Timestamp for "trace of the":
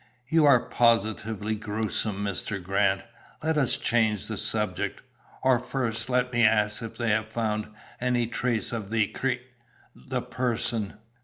8.25-9.05